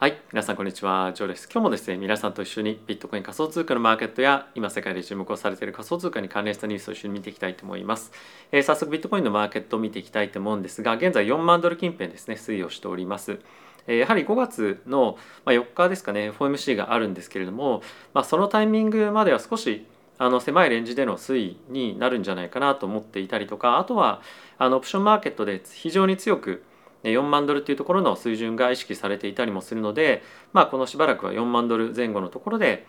[0.00, 1.46] はい、皆さんこんにちは、ジョーです。
[1.52, 8.10] 今日もですね、皆さんと一緒にビットコイン仮想通貨のマーケットや今世界で注目をされている仮想通貨に関連したニュースを一緒に見ていきたいと思います。
[8.50, 13.40] えー、早速ビットコインのマーケットを見ていきたいと思うんですが、現在4万ドル近辺ですね、推移をしております。
[13.86, 17.82] え、やはり5月の4日ですかね、FOMC があるんですけれども、
[18.14, 19.84] まあ、そのタイミングまでは少し
[20.16, 24.22] あの狭いレンジでの推移になるんじゃないかなと思っていたりとか、あとは
[24.56, 26.62] あのオプションマーケットで非常に強く
[27.02, 30.22] 4万ドルっていうところの水準が意識されていたりもするので、
[30.52, 32.86] まあ、このしばらくは4万ドル前後のところで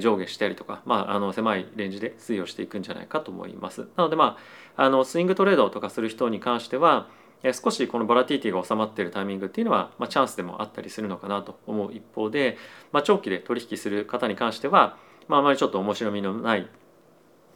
[0.00, 3.88] 上下したりとか、まあ、あの狭いレンジで推移をしていくんじゃないかと思います。
[3.96, 4.36] なので、ま
[4.76, 7.08] あ、あのスイングトレードとかする人に関しては
[7.52, 12.58] 少しこのボラティティが収まっているタイミングっていうのは、まあ、チャンスでもあったりするのかなと思う一方で、
[12.92, 14.96] まあ、長期で取引する方に関しては、
[15.28, 16.68] まあ、あまりちょっと面白みのない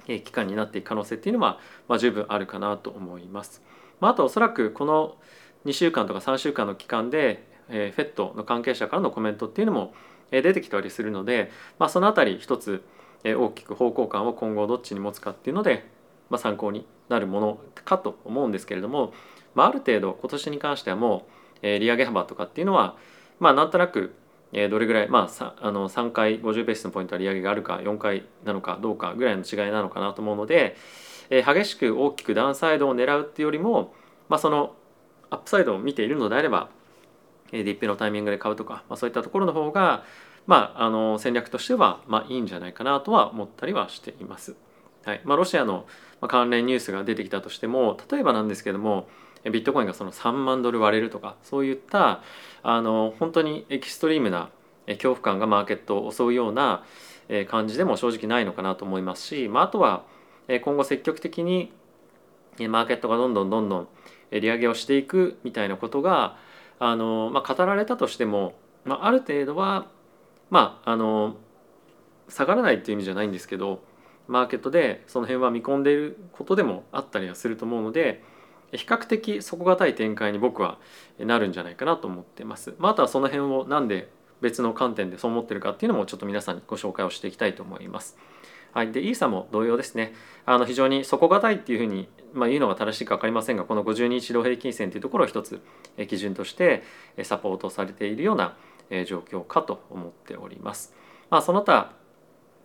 [0.07, 3.62] 期間になっていく可能性っていうのは、まあ、十分あるかなと思います。
[4.01, 5.16] まあ、あとおそらくこの
[5.65, 9.95] 2週間とか3週間の期間で、えー、FED の関係者からのコメントっていうのも
[10.30, 12.82] 出てきたりするので、まあ、その辺り一つ
[13.24, 15.87] 大きく方向感を今後どっちに持つかっていうので、
[16.30, 19.13] まあ、参考になるものかと思うんですけれども、
[19.54, 21.27] まあ、ある程度今年に関してはも
[21.63, 22.97] う利上げ幅とかっていうのは
[23.38, 24.15] まあなんとなく
[24.52, 30.76] どれぐらいまああの3回50ベースのポイントは利上げがあるか4回なのかどうかぐらいの違いなのかなと思うので
[31.30, 33.95] 激しく大きくダウンサイドを狙うっていうよりも、
[34.29, 34.74] まあ、その
[35.33, 36.69] アップサイドを見ているのであれば
[37.51, 40.05] ディップのタイミングで買うとか、まあ、そういったところの方が、
[40.47, 44.57] まあ、あの戦略としては、まあ、いいんじゃないかなとは思ったりはしています。
[45.05, 45.87] はいまあ、ロシアの
[46.29, 49.09] 関連ニュースが出てきたとしても例えばなんですけども
[49.45, 52.23] ビットコインがその3万ドル割れるとかそういった
[52.63, 54.51] あの本当にエキストリームな
[54.87, 56.85] 恐怖感がマーケットを襲うような
[57.49, 60.05] 感じでも正直ないのかなと思いますし、まあ、あとは
[60.63, 61.73] 今後積極的に
[62.69, 63.88] マーケットがどんどんどんどん
[64.41, 66.37] 利上げをしていくみたいなことが
[66.78, 69.87] あの、まあ、語られたとしても、まあ、ある程度は
[70.50, 71.37] まああの
[72.28, 73.83] 下がらないっていう意味じゃないんですけど
[74.28, 78.22] マーケットでその辺は見込んでいることでもあったりはすると思うので
[78.72, 80.78] 比較的底堅い展開に僕は
[81.19, 82.75] なるんじゃないかなと思ってます。
[82.78, 84.10] まあ、あとはその辺をなんで
[84.41, 88.16] 別の観点でそう思ってるかっていうのもちょっと皆さんにご紹介をしていきたいと思います。
[88.72, 90.15] はい、でイーサも同様ですね
[90.47, 95.60] あの非常に底堅いっていうふうに、まあ、言うのが正しいか分かりませんがこの50日移動平均線というところを一つ
[96.09, 96.82] 基準として
[97.22, 98.56] サポートされているような
[99.06, 100.94] 状況かと思っております。
[101.31, 101.92] まあ、その他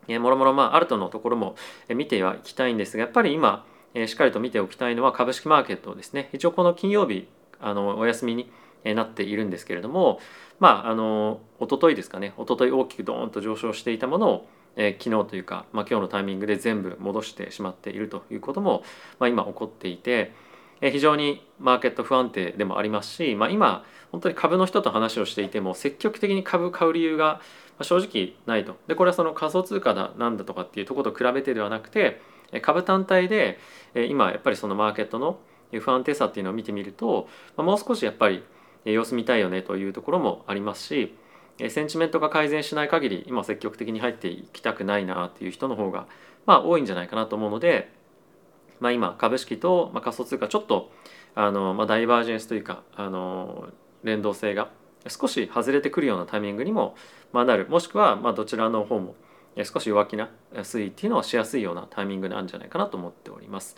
[0.08, 1.56] もろもろまあアルトのところも
[1.90, 7.28] 見てはいきたいんですがやっぱり今しっかりと見ておきたいのは株式マーケットですね一応この金曜日
[7.60, 8.50] あのお休みに
[8.96, 10.20] なっているんですけれども
[10.60, 18.84] まああの一昨日ですかね一昨日大きくドーンと上昇していたものをえー、昨日というか、まあ、今日のタイミングで全部戻してしまっているということも、
[19.20, 20.32] まあ、今起こっていて、
[20.80, 27.42] えー、非常にマーケット不安定でもありますし、まあ、今本当に株の人と話をしていても積極的に株買う理由が
[27.82, 28.78] 正直ないと。
[28.88, 32.22] でこれはその仮想通貨だなんだとかっていうところと比べてではなくて
[32.62, 33.60] 株単体で
[34.10, 35.40] 今やっぱりそのマーケットの
[35.82, 37.28] 不安定さっていうのを見てみると
[37.58, 38.44] もう少しやっぱり
[38.86, 41.16] 様子見たいよねというところもありますし
[41.70, 46.08] センチメントが改善しない限り今積極的に入っていきたくないなっていう人の方が
[46.46, 47.92] まあ多いんじゃないかなと思うので、
[48.80, 50.92] まあ、今株式と仮想通貨ちょっと
[51.36, 53.70] あの、まあ、ダイバージェンスというかあの
[54.04, 54.70] 連動性が
[55.08, 56.96] 少し外れてくるようなタイミングにも、
[57.34, 57.68] まあ、なる。
[57.68, 59.16] もしくはまあどちらの方も
[59.64, 63.76] 少し弱気な推移っていうのをしやすいようなタイミングなんじゃないかなと思っております。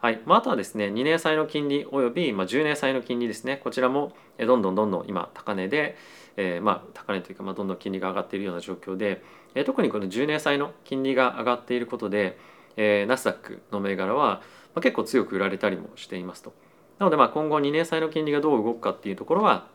[0.00, 0.20] はい。
[0.26, 3.60] まあ、あとはですね2年債の金利および、まあ、10年債の金利ですね。
[3.62, 5.96] こちらもどんどんどんどん今高値で、
[6.36, 9.22] えー、まあ高値というか、まあ、どんどん金利が上がっているような状況で、
[9.54, 12.38] えー、特にこの10年債の金利が上がっていることで、
[12.76, 14.42] えー、ナスダックの銘柄は、
[14.74, 16.52] まあ、結構強く売られたりもしていますと。
[16.98, 19.66] なのでまあ今後2年債の金利がどう動くかっていうところは、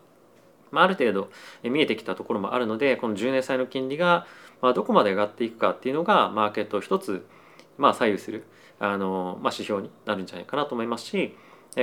[0.72, 1.30] まあ、ある程度
[1.64, 4.26] 見えてきたところもあるのでこの10年債の金利が
[4.62, 7.26] まあどこまで上がっていくかっていうのがマーケットを一つ
[7.78, 8.46] まあ左右する
[8.80, 11.36] あの、まあ、指標になるんじゃないかなと思いますし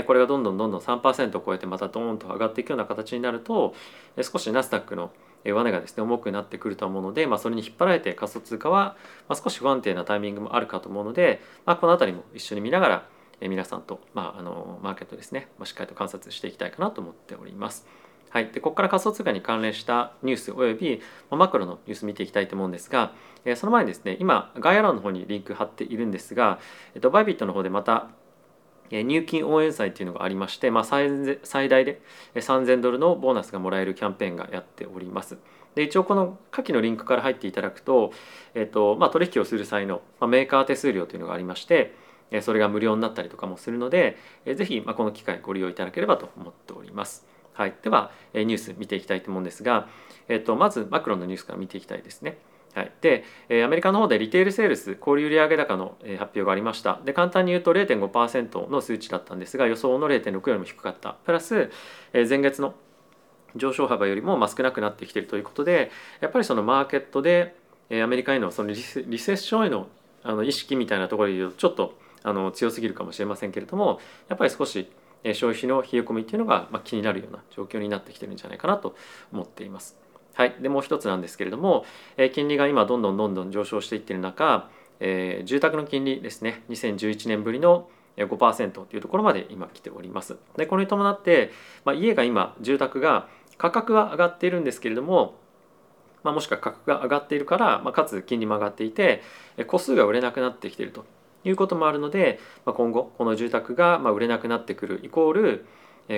[0.02, 3.74] これがどんどんどんどん3%を超えてまたドーンと上がっていくような形になると
[4.20, 5.12] 少しナスダックの
[5.44, 8.96] 上値がですね重くなってくると思うので、まあ、それに引っ張られて仮想通貨は
[9.32, 13.08] 少し不安定なタイミングもあるかと思うので、まあ、この辺りも一緒に見ながら
[13.40, 17.86] 皆さんと、まあ、あのマーケットですね、まあ、しっかりと観察していきたいかなと思っております。
[18.30, 21.00] はい、でここから仮想通貨に関連したニュースおよび
[21.30, 23.12] マクロのニュース見ていきたいと思うんですが
[23.44, 26.58] えその前にですね今概要欄の方にリンク貼っているんですが、
[26.96, 28.08] えっと、バイビットの方でまた
[28.90, 32.00] 入金応援祭っていうのがありまして、まあ、最大で
[32.34, 35.38] 3000ドルのボーナスがもらえるキャンペーンがやっております。
[35.74, 38.12] で一応この下記のリンクから入っていただくと,、
[38.54, 41.94] えっとまあ、取引をする際の、ま、メーカー手数料というのがありまして
[42.42, 44.16] それが無料になったりとかもするので
[44.46, 47.26] ぜひ、ま、この機会ご利用いただければと思っております。
[47.54, 49.88] はい、ではニュース見ていきたいと思うんですが、
[50.28, 52.38] えっと、まずマクロのニュースから見ていきたいですね。
[52.74, 53.24] はい、で
[53.64, 57.00] アメリカの方でリテールセールス小売売上高の発表がありました。
[57.04, 61.16] で簡単に言うと0.5%の数値だったんですが予想の0.6よりも低かった。
[61.24, 61.70] プラス
[62.12, 62.74] 前月の
[63.56, 65.90] 上昇幅よりも少なくなってきているということで
[66.20, 67.54] やっぱりそのマーケットで
[67.90, 69.88] アメリカへのそのリセリセッションへの
[70.22, 74.88] あの意識みたいなところで言うとちょっとあの強すぎるかもしれませんけれどもやっぱり少し
[75.34, 78.96] 消費の冷え込みっていうのがまあ気になるような状況になってきてるんじゃないかなと
[79.32, 80.03] 思っています。
[80.34, 81.84] はい、でもう一つなんですけれども
[82.16, 84.68] え金利が今どんどんどんどん上昇していってる中、
[85.00, 90.36] えー、住宅の金利ですね2011年ぶりの5%というところまで今来ております。
[90.56, 91.50] でこれに伴って、
[91.84, 93.28] まあ、家が今住宅が
[93.58, 95.34] 価格は上がっているんですけれども、
[96.22, 99.22] まあ、もしくは価格が上がっているから、まあ、かつ金利も上がっていて
[99.68, 101.04] 戸数が売れなくなってきていると
[101.44, 105.66] いうこともあるので、まあ、今後この住宅がま売れなくなってくるイコール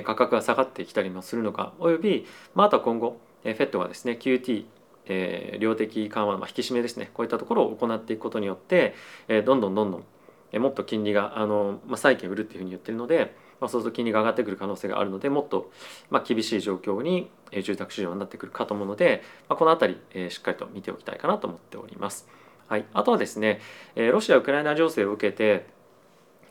[0.04, 4.66] 価格が下がってきたりもするのかおよび、まあ、あとは今後 FED がですね QT
[5.06, 8.94] えー、量的緩和、まあ、引き締めですねこういったところを行っていくことによって、
[9.28, 10.04] えー、どんどんどんどん、
[10.52, 15.70] えー、もっと金利があの、まあ、債券売るっていうふうに言ってるので、まあ、そうすると金利が上がってくる可能性があるのでもっと、
[16.10, 22.28] まあ、厳しい状況に、えー、住宅市場になってくるかと思うので、まあ、この辺り、えー、しっかりと見ておきたいかなと思っております。
[22.68, 23.60] はい、あとはですね、
[23.94, 25.66] えー、ロシア・ウクライナ情勢を受けて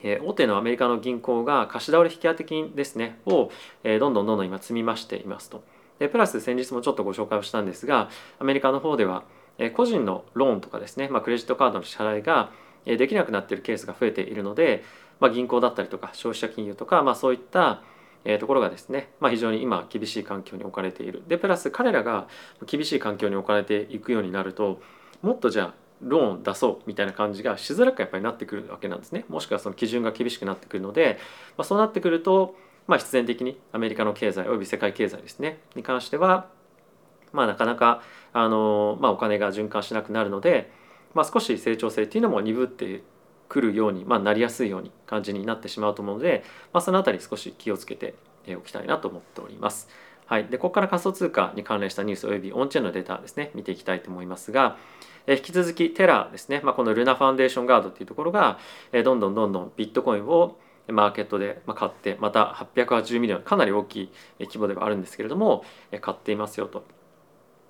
[0.02, 3.50] え大手のアメリカの銀行が貸し倒れ引き当て金ですねを、
[3.84, 5.64] えどんどんどんどん今積み増していますと。
[6.00, 8.10] でプラス先日もちょっとご紹介をしたんですが
[8.40, 9.24] アメリカの方では、
[9.74, 12.52] 個人のローンとかですね、まあ、クレジットカードの支払いが
[12.86, 14.84] できなくなっているケースが増えているので、
[15.20, 17.82] まあ、銀行だったりとか消費者金融とか、まあ、そういった
[18.40, 21.24] ところがですね、まあ、非常に今厳しい環境に置かれている。
[21.28, 22.28] でプラス彼らが
[22.66, 24.82] 厳しい環境に置かれていくようになると
[25.22, 29.26] もっとじゃあローン出そうみたいな感じがしづらくやっぱりなってくるわけなんですね。
[29.30, 31.20] もしくはその基準が厳しくなってくるので、
[31.56, 32.56] まあ、そうなってくると、
[32.88, 35.60] まあ、必然的にアメリカの経済および世界経済ですね。
[35.76, 36.48] に関しては、
[37.34, 38.02] まあ、なかなか
[38.34, 40.72] あの、まあ、お金が循環しなくなるので、
[41.14, 43.04] まあ、少し成長性っていうのも鈍って
[43.50, 46.44] くるように、まあ、なりやすいように感じになってしまうと思うので、
[46.74, 48.16] まあ、その辺り少し気をつけて
[48.56, 49.88] おきたいなと思っております。
[50.28, 54.78] はい、でここから仮想通貨に関連したニュースおよびオンチェーンのデータですね見ていきたいと思いますが、
[55.28, 58.60] 引き続きテラですね、まあ、このルナファンデーションガードっていうところが、
[58.92, 65.64] どんどんどんどんビットコインをマーケットで買ってまた880ミリオンかなり大きい規模ではあるんですけれども
[66.02, 66.84] 買っていますよと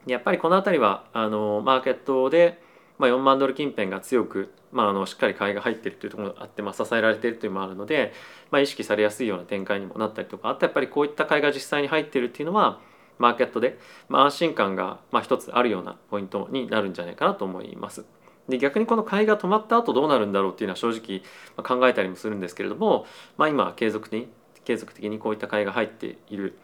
[0.05, 2.61] やっぱりこの辺りはあのマーケットで、
[2.97, 8.13] ま、4万ドル近辺が強く、まあ、あのしっかり買いが入ってるというところがあって、まあ、支えられているというのもあるので、
[8.51, 12.79] まあ、意識されやすいような展開にもなったりとかあとやっぱりこういった買いが実際に入ってるっていうのは
[13.17, 13.79] マーケットで、
[14.09, 18.05] まあ、安心感が一つあるようなポイントになるんじゃないかなと思います。
[18.49, 21.21] で逆にこの買いが止まった後どうなるんだろうっていうのは正直
[21.63, 23.05] 考えたりもするんですけれども、
[23.37, 24.27] まあ、今継続的に
[24.63, 26.57] 継続的にこういった買いが入っている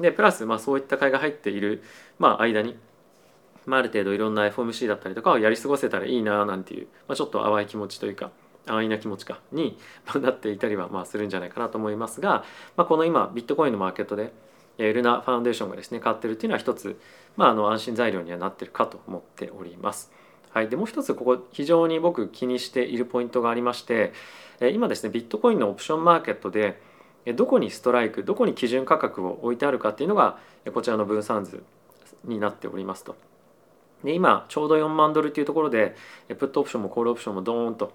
[0.00, 1.82] でプラスまあそういった買いが入っている、
[2.18, 2.76] まあ、間に、
[3.66, 8.30] まあ、ある程度いろんな FOMC だったりとかをやり過ごせたらいいななんていう、まあ、ちょっと淡い気持ちというか
[8.66, 9.78] 安易な気持ちかに
[10.20, 12.44] なっていたりはまあするんじゃないかなと思いますが、
[12.76, 14.32] まあ、この今ビットコインのマーケットで
[14.78, 17.00] ルナファウンデーションがですね買ってるっていうのは一つ、
[17.36, 20.12] まあ、あの安心材料にはなってるかと思っております。
[20.58, 24.12] はい、でもう一つここ非常に僕気にしているポイントがありまして
[24.72, 26.82] 今ですねビットコインのオプションマーケットで
[27.36, 30.40] どこにストライクどこに基準価格を置いてあるかっていうのが
[30.74, 31.62] こちらの分散図
[32.24, 33.14] になっておりますと。
[34.02, 35.94] で今ちょうど4万ドルっていうところで
[36.26, 37.92] プットオプションもコールオプションもドーンと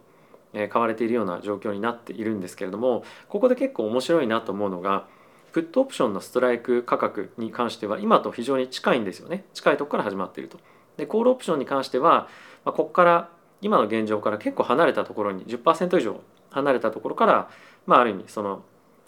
[0.53, 5.05] 買われているような状況になっているんですけれどもここで結構面白いなと思うのが
[5.51, 9.43] プットオプションのストライク価格に関しては今と非常に近いんですよね。
[9.53, 10.57] 近いとこから始まっていると。
[10.97, 12.27] でコールオプションに関しては、
[12.65, 13.29] まあ、ここから
[13.61, 16.21] 今の現状から結構離れたところに10%以上
[16.51, 17.49] 離れたところから、
[17.85, 18.63] まあ、ある意味その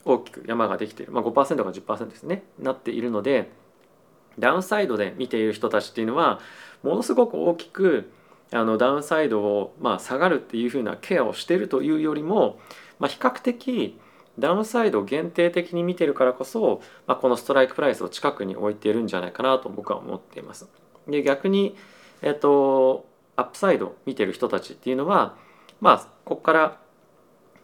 [0.06, 3.52] 大きく山ができている、まあ、5%か10%ですねなっているので
[4.40, 6.40] ダウンサイドで見ている人たちっていうのは
[6.84, 8.12] ものすごく大きく
[8.52, 12.60] あのダウンサイドをまあ下がるっていうふうなケアをしてるというよりも、
[13.00, 14.00] まあ、比較的
[14.38, 20.68] ダウンサイドを限定的に見てるからこそ、まあ、このストライクプライスを近くに置いているんじゃないかなと僕は思っています。
[21.08, 21.76] で逆に、
[22.22, 25.36] えっと、アップサイド見てる人たちっていうのは
[25.82, 26.80] まあここから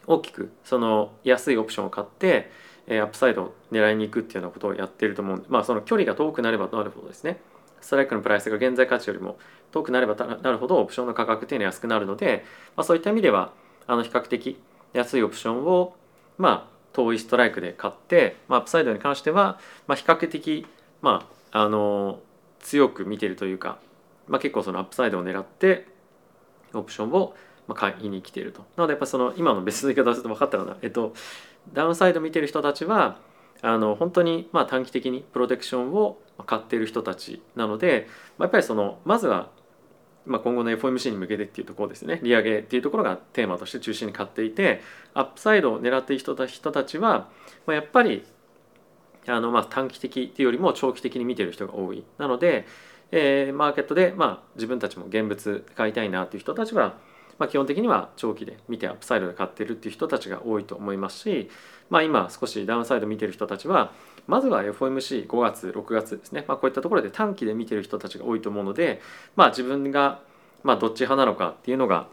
[0.08, 2.52] 大きくその安いオプションを買って
[2.88, 7.40] えアップサイドを狙いに行くっていうようなことをやってると思うんでまあその距離が遠くなればなるほどですね。
[7.80, 9.40] ストライクのプライスが現在価値よりも
[9.72, 12.46] 遠くなればなるほどオプションの価格っていうのは安くなるので、
[12.76, 13.54] まあ、そういった意味では
[13.88, 14.62] あの比較的
[14.94, 15.96] 安いオプションを
[16.38, 20.68] まあ遠いストライクで買って、まあ、アップサイドに関しては、まあ、比較的、
[21.02, 22.20] まあ、あの
[22.62, 23.80] 強く見てるというか、
[24.28, 25.88] まあ、結構そのアップサイドを狙って
[26.74, 27.36] オプションを
[27.74, 28.62] 買いに来ていると。
[28.76, 31.14] なのでやっぱその今の別の言い方をすると分かったかな、えっと、
[31.74, 33.18] ダウンサイド見てる人たちは
[33.62, 39.50] あの本当にまあ短期的にプロテクションを買っている人たちなので、まあ、やっぱりそのまずは
[40.26, 44.82] まあ、今後の FOMC に向けてっていうところですね利上げっていうところがテーマとして中心に買っていて
[45.14, 47.30] アップサイドを狙っている人た人たちは、
[47.66, 48.24] まあ、やっぱり
[49.28, 52.04] あのまあ短期的っていうよりも長期的に見てる人が多い。
[52.18, 52.66] なので、
[53.12, 56.96] えー、マーケットでまあ自分たちも現物買いたいなっていう人たちは、
[57.38, 61.50] まあ、基本的には長期で見てアップサイドで買ってるっていう人たちが多いと思いますし、
[61.90, 63.92] まあ、今少しダウンサイド見てる人たちは
[64.28, 69.02] まずは FOMC5 月6月ですね、まあ、こういったところで短期で見てる人たちが多いと思うので、
[69.36, 70.22] まあ、自分が
[70.64, 72.08] まあどっち派なのかっていうのが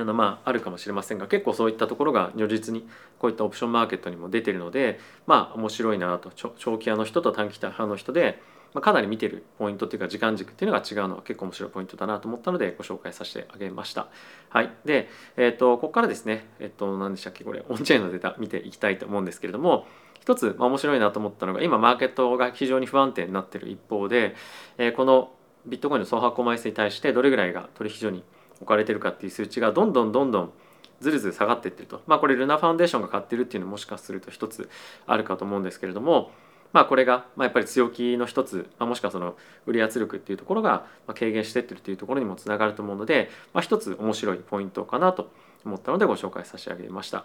[0.00, 2.88] あのまああるかもしれませんが結構そういったところが如実に
[3.18, 8.40] こういったオプションマーケットにも出てるのでまあ面白いなと長期派の人と短期派の人で、
[8.74, 14.08] まあ、かなり見てるポイントっていうか時間軸っていうのが違うのは結構面白いポイントだなと思ったのでご紹介させてあげました。
[14.50, 19.86] はい、で、えーと、ここからですね、えっ、ー、と何でしたっけこれオンチェーンのデータ見ていきたいと思うんですけれども
[20.20, 24.34] 一つ、まあ、面白いなと思ったのが今マーケットが非常に不安定になってる一方で、
[24.76, 25.30] えー、この
[25.66, 28.24] ビットコインの総発行枚数に対してどれぐらいが取引所に
[28.56, 30.52] 置かれてるかっていう数値がどんどんどんどん
[31.00, 32.02] ずるずる下がっていってると。
[32.06, 34.68] まあこれルナファンデーションが買ってるっていうのもしかすると一つ
[35.06, 36.30] あるかと思うんですけれども
[36.72, 39.36] まあこれがまあやっぱり強気の一つ、まあ、もしくはその
[39.66, 45.30] 売り圧力っていうところが軽減してってるっていうところにもつながると思うので、まあ、一つ面白いポイントかなと
[45.64, 47.24] 思ったのでご紹介差し上げました。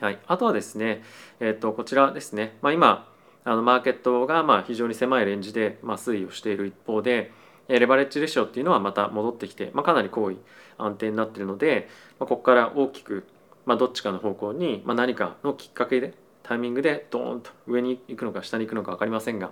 [0.00, 1.02] はい、あとはですね、
[1.40, 3.08] えー、とこちらですね、まあ、今
[3.44, 7.32] あのマーケットがまあ非常に狭いレンジでまあ推移をしている一方で
[7.68, 10.38] レバレッジレシオっていうのはまた戻ってきて、まあ、かなり高位
[10.78, 13.26] 安定になってるので、まあ、ここから大きく、
[13.64, 19.50] まあ、どっちかの方向に、まあ、何かのきっかけでタイミングでドーンと上に行くのか下に行くのか分かりませんが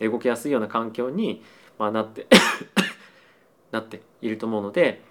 [0.00, 1.42] 動きやすいような環境に、
[1.78, 2.26] まあ、なって
[3.72, 5.02] なっていると思うので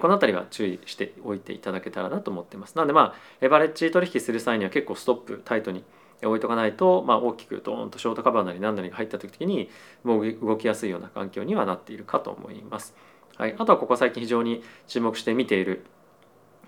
[0.00, 2.76] この辺りは注意しておいていただけたらなと思ってます。
[2.76, 5.84] なのでまあレバレッジ取引する際には結構ストップタイトに
[6.22, 9.70] 置いとかないと、まあ、大きくドーンとショートカバーなり何なりが入った時に
[10.04, 12.94] もう動きやすいような環境にはなっているかと思います。
[13.36, 15.84] はい、あとはここ最近非常に注目して見ている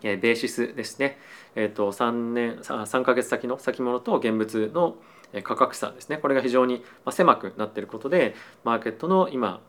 [0.03, 1.19] ベーシスですね、
[1.55, 4.97] えー、と3年3ヶ月先の先物と現物の
[5.43, 8.35] 価格差ですねこれが非常に狭くなっていることで
[8.65, 9.61] マーケットの今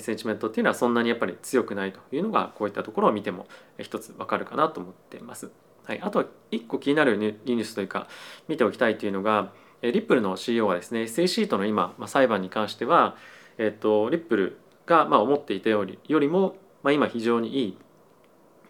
[0.00, 3.46] センチメントっていうのはそんなにやっぱり強くないというのがこういったところを見ても
[3.78, 5.50] 一つわかるかなと思っています。
[5.84, 8.08] はい、あと1個気になるニュースというか
[8.48, 13.16] 見ておきたいというのがリップルの CEO がですね SAC との今、まあ、裁判に関しては、
[13.58, 17.78] えっと、リップルがまあ思っていたよりよりも、まあ、今非常にい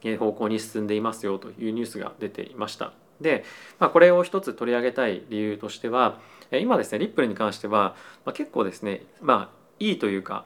[0.03, 2.93] い方向に進んでいますよというニュースが出ていました。
[3.21, 3.45] で、
[3.79, 6.19] まあ、これを一つ取り上げたい理由としては
[6.51, 7.95] 今ですねリップルに関しては、
[8.25, 10.45] まあ、結構ですねまあいいというか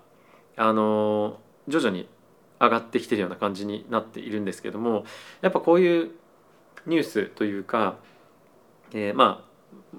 [0.57, 2.09] あの徐々に
[2.61, 5.05] 上がってきてるような感じになっているんですけども
[5.41, 6.11] やっぱこういう
[6.87, 7.97] ニュースというか、
[8.93, 9.49] えー、まあ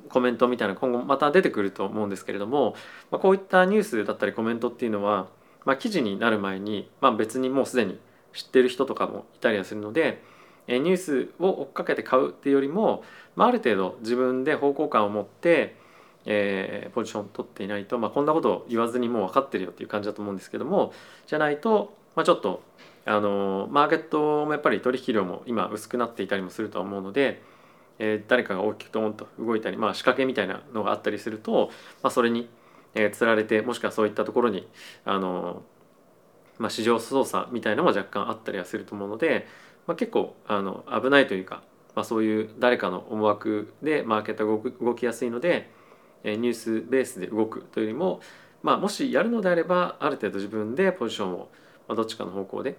[0.10, 2.76] コメントみたいな今後また出てくると思うんですけれども、
[3.12, 5.28] まあ、こういったニュースだったりコメントっていうのは、
[5.66, 8.00] まあ、記事になる前に、まあ、別にもうすでに
[8.34, 10.22] 知ってる人とかもいたりはするので、
[10.68, 13.04] えー、ニュースを追っかけて買うっていうよりも、
[13.36, 15.76] まあ、ある程度自分で方向感を持って、
[16.26, 20.94] えー、ポジション取っていないと、まあ、こんなことを言わずにもう分かってるよっていう感じだと思うんですけども
[21.28, 22.62] じゃないと、まあ、ちょっと
[23.10, 27.42] あのマーケットもやっぱり取引量も今薄くなっていたりもするとは思うので、
[27.98, 31.72] えー、誰かが大きくドーンと動いたり、まあ、仕掛けみたいなのがあったりすると、
[32.04, 32.48] まあ、それに、
[32.94, 34.68] えー、つられてもしくはそういったところに
[35.06, 35.64] あの、
[36.60, 39.48] まあ、市場操作みたいなのも若干あったりはすると思うので、
[39.88, 41.64] まあ、結構あの危ないというか、
[41.96, 45.72] まあ、そういう誰かの思惑でマーケットが動きやすいので、
[46.24, 48.20] えー、ニュースベースで動くというよりも、
[48.62, 51.50] まあ、もしやるのであればある程度自分でポジションを、
[51.88, 52.78] ま、どっちかの方向で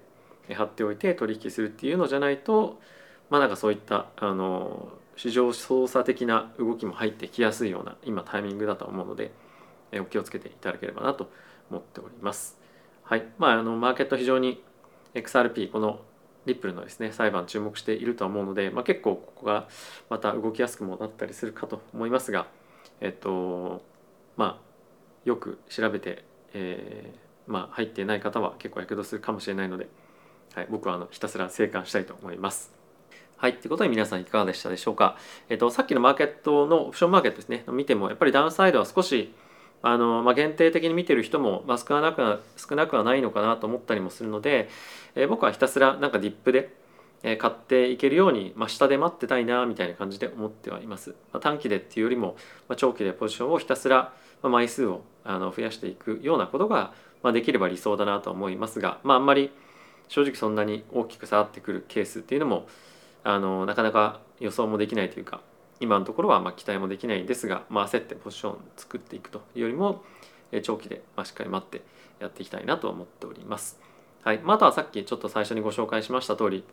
[0.55, 2.81] 貼っておいて取引するっていうのじゃないと
[3.31, 9.33] まあなんかそういったあの市場操作的な動きも入ってきやすいような今タイミングだと思うので
[9.95, 11.31] お気をつけていただければなと
[11.71, 12.59] 思っております。
[13.03, 13.25] はい。
[13.39, 14.63] まああのマーケット非常に
[15.15, 16.01] XRP この
[16.47, 19.69] リップルのですね裁判注目しているとは思うので、まあ、結構ここが
[20.09, 22.47] また動きやすくもなったりするかと思いますが
[23.01, 23.83] えっと
[24.37, 24.71] まあ
[25.25, 29.89] よく調べて、えー、まあ入っていない方は結構やけどするかもしれないので
[30.55, 32.73] はい、僕はあのひたすら生還したいと思います。
[33.37, 33.55] はい。
[33.55, 35.17] ということで皆さんいかがでしたでしょうか？
[35.49, 39.33] えっと、さっきのマーケットのオプションマーケットですね、見てもやっぱりダウンサイドは少し
[39.83, 44.69] あの、まあ、限定的に見てる人も、まあ、少なくは少なくはないのかなと思ったりもするので、
[45.15, 46.75] えー、僕はひたすらなんかディップで、
[47.23, 51.11] え、買っていけるように、まあ、下で待ってたいなみたいな感じで思ってはいます。
[51.33, 52.37] まあ、短期でっていうよりも、
[52.69, 56.93] まあ、長期でポジションをひたすら、まあ、枚数をあの増やしていくようなことが、
[57.23, 59.51] まあ、できれば理想だなと思いますが、まあ、あんまり
[60.11, 62.67] 正直そんなに大きく下がってくるケースっていうのも
[63.23, 65.41] あのなかなか予想もできないというか
[65.79, 70.03] 今のところはま期待もできないんですが、まあ、焦ってポジション作っていくというよりも
[70.63, 71.83] 長期でしっかり待って
[72.19, 73.79] やっていきたいなと思っております。
[74.25, 76.65] はい、まあ、とはさっきちょっと最初にご紹介しました通り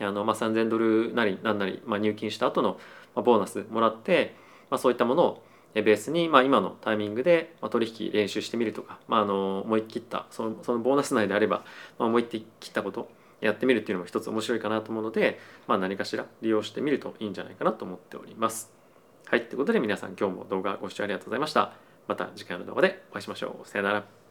[0.00, 2.78] あの、まあ、3000ドルなり何なり、まあ、入金した後の
[3.16, 4.34] ボーナスもらって、
[4.70, 5.42] まあ、そういったものを
[5.82, 11.64] ベースに、まあ、今のタイミングで取引練習してみるとか、まあ、あの思い切ったそのそのボーナス内であれば、
[11.98, 13.08] まあ、思い切ったこと
[13.40, 18.72] やってみるっていうのも一つ面白いかなと思うので、まあ、何かしら利用してみるといいんじゃないかなと思っております。
[19.26, 21.72] はい、ということで皆さん今日も動画ご視聴ありがとうございました。
[22.06, 23.68] また次回の動画でお会いしましょう。
[23.68, 24.23] さよなら。